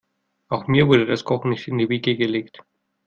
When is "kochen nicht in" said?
1.25-1.77